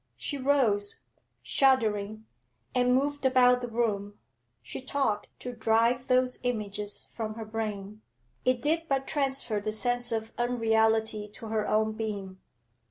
[0.17, 0.99] She rose,
[1.43, 2.25] shuddering,
[2.73, 4.17] and moved about the room;
[4.63, 8.01] she talked to drive those images from her brain.
[8.43, 12.39] It did but transfer the sense of unreality to her own being.